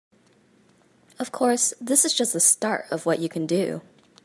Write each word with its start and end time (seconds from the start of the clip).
Of 1.19 1.31
course, 1.31 1.75
this 1.79 2.03
is 2.05 2.15
just 2.15 2.33
the 2.33 2.39
start 2.39 2.85
of 2.89 3.05
what 3.05 3.19
you 3.19 3.29
can 3.29 3.45
do. 3.45 3.83